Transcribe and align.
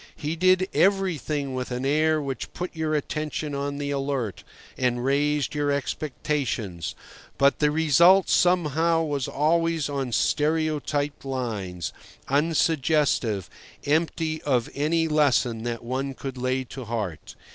He 0.15 0.35
did 0.35 0.67
everything 0.73 1.53
with 1.53 1.69
an 1.69 1.85
air 1.85 2.19
which 2.19 2.51
put 2.53 2.75
your 2.75 2.95
attention 2.95 3.53
on 3.53 3.77
the 3.77 3.91
alert 3.91 4.43
and 4.75 5.05
raised 5.05 5.53
your 5.53 5.69
expectations, 5.71 6.95
but 7.37 7.59
the 7.59 7.69
result 7.69 8.27
somehow 8.27 9.03
was 9.03 9.27
always 9.27 9.89
on 9.89 10.11
stereotyped 10.11 11.23
lines, 11.23 11.93
unsuggestive, 12.27 13.47
empty 13.85 14.41
of 14.41 14.71
any 14.73 15.07
lesson 15.07 15.61
that 15.65 15.83
one 15.83 16.15
could 16.15 16.35
lay 16.35 16.63
to 16.63 16.85
heart. 16.85 17.35